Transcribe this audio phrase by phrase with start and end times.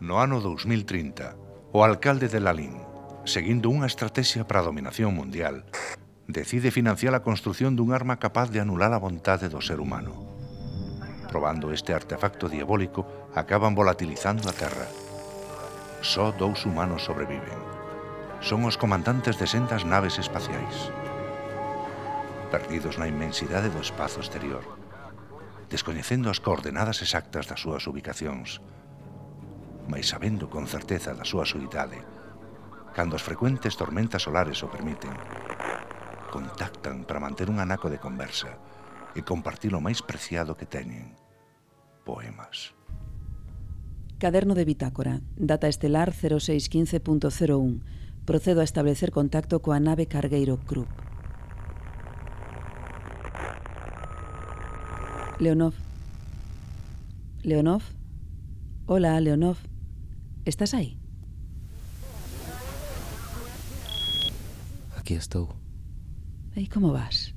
[0.00, 1.36] no ano 2030,
[1.74, 2.78] o alcalde de Lalín,
[3.24, 5.66] seguindo unha estrategia para a dominación mundial,
[6.26, 10.14] decide financiar a construción dun arma capaz de anular a vontade do ser humano.
[11.28, 14.86] Probando este artefacto diabólico, acaban volatilizando a Terra.
[16.00, 17.58] Só dous humanos sobreviven.
[18.44, 20.92] Son os comandantes de sendas naves espaciais.
[22.52, 24.62] Perdidos na inmensidade do espazo exterior,
[25.72, 28.62] descoñecendo as coordenadas exactas das súas ubicacións,
[29.88, 32.00] mais sabendo con certeza da súa soidade,
[32.94, 35.12] cando as frecuentes tormentas solares o permiten,
[36.30, 38.58] contactan para manter un anaco de conversa
[39.14, 41.14] e compartir o máis preciado que teñen,
[42.02, 42.74] poemas.
[44.18, 47.82] Caderno de bitácora, data estelar 0615.01.
[48.24, 50.88] Procedo a establecer contacto coa nave cargueiro Krupp.
[55.38, 55.74] Leonov.
[57.42, 57.82] Leonov.
[58.86, 59.58] Hola, Leonov.
[60.44, 60.98] Estás aí?
[64.96, 65.48] Aquí estou.
[66.54, 67.32] E como vas?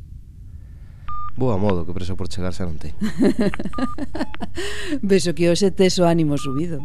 [1.40, 3.00] Boa modo, que presa por chegar xa non teño.
[5.00, 6.84] Beso que hoxe tes o ánimo subido.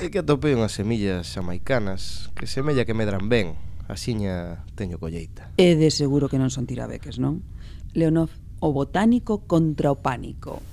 [0.00, 3.52] É que atopei unhas semillas xamaicanas que semella que medran ben,
[3.92, 5.52] asiña teño colleita.
[5.60, 7.44] É de seguro que non son tirabeques, non?
[7.92, 8.32] Leonov,
[8.64, 10.64] o botánico contra o pánico.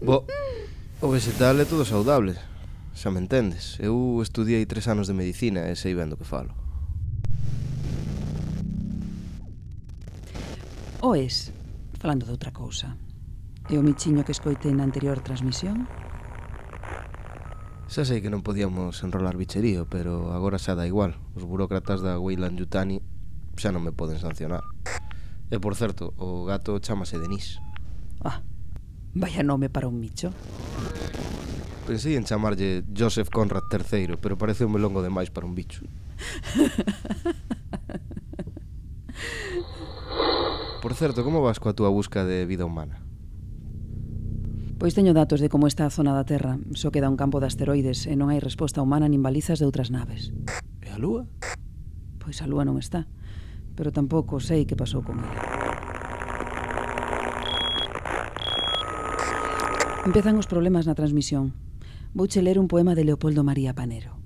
[0.00, 0.24] Bo,
[1.04, 2.32] o vegetal é todo saudable,
[2.98, 3.78] xa me entendes.
[3.78, 6.50] Eu estudiei tres anos de medicina e sei ben do que falo.
[10.98, 11.54] Oes,
[12.02, 12.98] falando de outra cousa.
[13.70, 15.86] E o michiño que escoitei na anterior transmisión?
[17.86, 21.14] Xa sei que non podíamos enrolar bicherío, pero agora xa dá igual.
[21.38, 22.98] Os burócratas da Weyland Yutani
[23.54, 24.66] xa non me poden sancionar.
[25.48, 27.62] E por certo, o gato chamase Denis.
[28.26, 28.42] Ah,
[29.14, 30.34] vaya nome para un micho.
[31.88, 35.80] Pensei en chamarlle Joseph Conrad III, pero parece un longo demais para un bicho.
[40.82, 43.00] Por certo, como vas coa túa busca de vida humana?
[44.76, 46.60] Pois teño datos de como está a zona da Terra.
[46.76, 49.88] Só queda un campo de asteroides e non hai resposta humana nin balizas de outras
[49.88, 50.28] naves.
[50.84, 51.24] E a Lúa?
[52.20, 53.08] Pois a Lúa non está.
[53.72, 55.40] Pero tampouco sei que pasou con ela.
[60.04, 61.67] Empezan os problemas na transmisión.
[62.14, 64.16] Ler un poema de Leopoldo María Panero.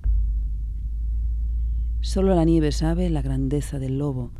[2.00, 4.32] Solo la nieve sabe la grandeza del lobo,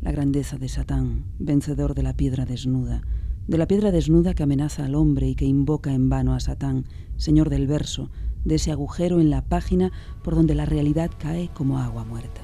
[0.00, 3.02] la grandeza de Satán, vencedor de la piedra desnuda,
[3.46, 6.86] de la piedra desnuda que amenaza al hombre y que invoca en vano a Satán,
[7.16, 8.10] señor del verso,
[8.44, 9.90] de ese agujero en la página
[10.22, 12.42] por donde la realidad cae como agua muerta.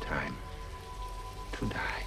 [0.00, 0.36] Time
[1.58, 2.03] to die.